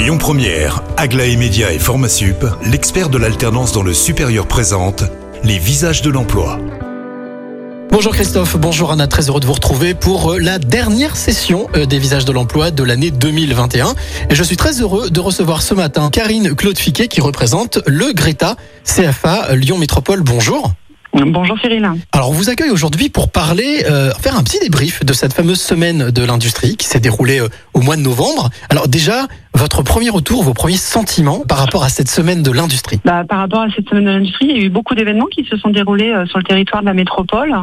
[0.00, 5.04] Lyon Première, Aglaé Média et Formasup, l'expert de l'alternance dans le supérieur présente
[5.44, 6.58] les visages de l'emploi.
[7.90, 11.84] Bonjour Christophe, bonjour Anna, très heureux de vous retrouver pour euh, la dernière session euh,
[11.84, 13.94] des visages de l'emploi de l'année 2021.
[14.30, 18.14] Et je suis très heureux de recevoir ce matin Karine Claude Fiquet qui représente le
[18.14, 20.22] Greta CFA Lyon Métropole.
[20.22, 20.72] Bonjour.
[21.12, 21.88] Bonjour Cyril.
[22.12, 25.60] Alors on vous accueille aujourd'hui pour parler, euh, faire un petit débrief de cette fameuse
[25.60, 28.50] semaine de l'industrie qui s'est déroulée euh, au mois de novembre.
[28.68, 33.00] Alors déjà, votre premier retour, vos premiers sentiments par rapport à cette semaine de l'industrie?
[33.04, 35.44] Bah, Par rapport à cette semaine de l'industrie, il y a eu beaucoup d'événements qui
[35.44, 37.54] se sont déroulés euh, sur le territoire de la métropole.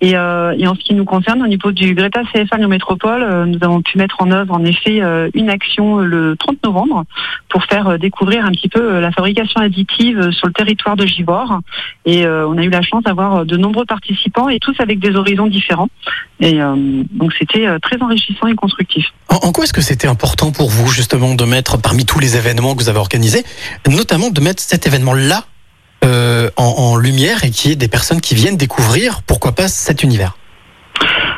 [0.00, 3.22] Et, euh, et, en ce qui nous concerne, au niveau du Greta CFA Lyon Métropole,
[3.22, 5.02] euh, nous avons pu mettre en œuvre en effet
[5.34, 7.04] une action le 30 novembre
[7.48, 11.60] pour faire découvrir un petit peu la fabrication additive sur le territoire de Givor.
[12.06, 15.46] Et on a eu la chance d'avoir de nombreux participants et tous avec des horizons
[15.46, 15.88] différents.
[16.40, 16.58] Et
[17.12, 19.06] donc c'était très enrichissant et constructif.
[19.28, 22.74] En, quoi est-ce que c'était important pour vous justement de mettre parmi tous les événements
[22.74, 23.44] que vous avez organisés,
[23.88, 25.44] notamment de mettre cet événement-là
[26.04, 30.02] euh, en, en lumière et qui est des personnes qui viennent découvrir, pourquoi pas, cet
[30.02, 30.36] univers?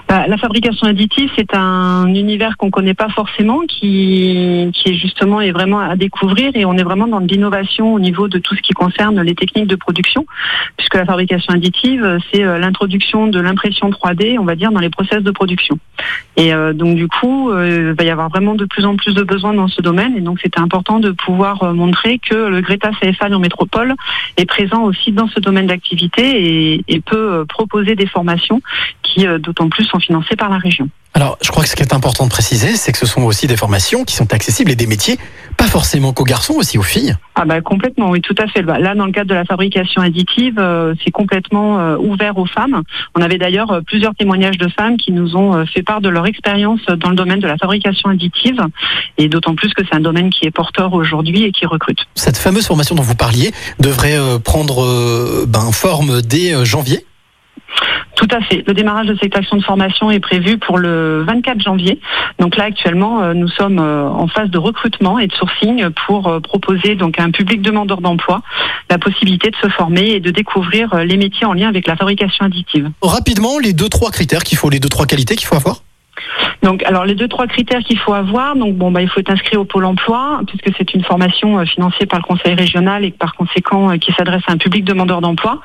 [0.09, 5.41] Bah, la fabrication additive, c'est un univers qu'on connaît pas forcément, qui, qui est justement
[5.41, 8.63] est vraiment à découvrir et on est vraiment dans l'innovation au niveau de tout ce
[8.63, 10.25] qui concerne les techniques de production,
[10.77, 14.91] puisque la fabrication additive, c'est euh, l'introduction de l'impression 3D, on va dire, dans les
[14.91, 15.79] process de production.
[16.37, 19.15] Et euh, donc du coup, euh, il va y avoir vraiment de plus en plus
[19.15, 22.61] de besoins dans ce domaine, et donc c'était important de pouvoir euh, montrer que le
[22.61, 23.95] Greta CFA en métropole
[24.37, 28.61] est présent aussi dans ce domaine d'activité et, et peut proposer des formations
[29.03, 30.89] qui, d'autant plus, sont financés par la région.
[31.15, 33.47] Alors, je crois que ce qui est important de préciser, c'est que ce sont aussi
[33.47, 35.19] des formations qui sont accessibles et des métiers,
[35.57, 37.17] pas forcément qu'aux garçons, aussi aux filles.
[37.35, 38.63] Ah bah complètement, oui, tout à fait.
[38.63, 42.45] Bah, là, dans le cadre de la fabrication additive, euh, c'est complètement euh, ouvert aux
[42.45, 42.83] femmes.
[43.15, 46.27] On avait d'ailleurs euh, plusieurs témoignages de femmes qui nous ont fait part de leur
[46.27, 48.61] expérience dans le domaine de la fabrication additive,
[49.17, 52.01] et d'autant plus que c'est un domaine qui est porteur aujourd'hui et qui recrute.
[52.15, 57.07] Cette fameuse formation dont vous parliez devrait prendre ben, forme dès janvier
[58.27, 58.65] tout à fait.
[58.67, 62.01] Le démarrage de cette action de formation est prévu pour le 24 janvier.
[62.39, 66.29] Donc là, actuellement, euh, nous sommes euh, en phase de recrutement et de sourcing pour
[66.29, 68.43] euh, proposer donc à un public demandeur d'emploi
[68.91, 72.45] la possibilité de se former et de découvrir les métiers en lien avec la fabrication
[72.45, 72.91] additive.
[73.03, 75.81] Rapidement, les deux trois critères qu'il faut, les deux trois qualités qu'il faut avoir.
[76.67, 79.31] Donc, alors les deux trois critères qu'il faut avoir, donc bon, bah, il faut être
[79.31, 83.13] inscrit au pôle emploi puisque c'est une formation euh, financée par le conseil régional et
[83.13, 85.61] par conséquent euh, qui s'adresse à un public demandeur d'emploi.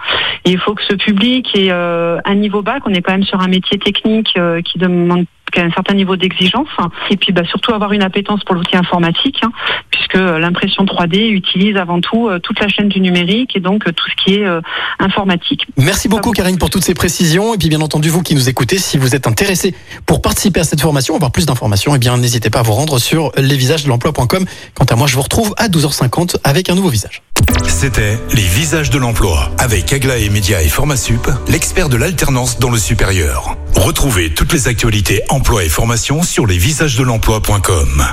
[0.45, 2.83] Et il faut que ce public ait euh, un niveau bac.
[2.85, 5.25] On est quand même sur un métier technique qui demande
[5.57, 6.67] un certain niveau d'exigence
[7.09, 9.51] et puis bah, surtout avoir une appétence pour l'outil informatique hein,
[9.89, 13.91] puisque l'impression 3D utilise avant tout euh, toute la chaîne du numérique et donc euh,
[13.91, 14.61] tout ce qui est euh,
[14.99, 15.65] informatique.
[15.77, 18.77] Merci beaucoup Karine pour toutes ces précisions et puis bien entendu vous qui nous écoutez
[18.77, 19.75] si vous êtes intéressé
[20.05, 22.73] pour participer à cette formation avoir plus d'informations et eh bien n'hésitez pas à vous
[22.73, 24.45] rendre sur lesvisagesdelemploi.com.
[24.75, 27.21] Quant à moi je vous retrouve à 12h50 avec un nouveau visage.
[27.67, 32.77] C'était les visages de l'emploi avec Aglaé Média et Formasup, l'expert de l'alternance dans le
[32.77, 33.57] supérieur.
[33.81, 38.05] Retrouvez toutes les actualités emploi et formation sur lesvisagesdelemploi.com.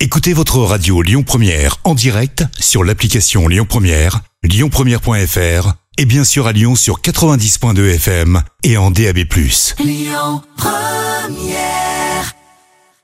[0.00, 6.46] Écoutez votre radio Lyon Première en direct sur l'application Lyon Première, lyonpremière.fr et bien sûr
[6.46, 9.18] à Lyon sur 90.2 FM et en DAB+.
[9.78, 11.85] Lyon Première